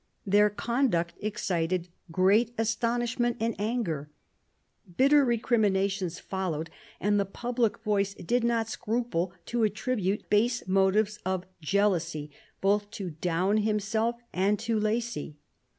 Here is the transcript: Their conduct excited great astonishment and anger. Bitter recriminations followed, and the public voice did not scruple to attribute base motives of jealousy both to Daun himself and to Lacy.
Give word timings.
Their 0.25 0.49
conduct 0.49 1.13
excited 1.19 1.87
great 2.11 2.55
astonishment 2.57 3.37
and 3.39 3.53
anger. 3.59 4.09
Bitter 4.97 5.23
recriminations 5.23 6.17
followed, 6.19 6.71
and 6.99 7.19
the 7.19 7.25
public 7.25 7.77
voice 7.83 8.15
did 8.15 8.43
not 8.43 8.67
scruple 8.67 9.31
to 9.45 9.61
attribute 9.61 10.27
base 10.27 10.67
motives 10.67 11.19
of 11.23 11.45
jealousy 11.61 12.31
both 12.61 12.89
to 12.89 13.11
Daun 13.11 13.57
himself 13.57 14.15
and 14.33 14.57
to 14.57 14.79
Lacy. 14.79 15.37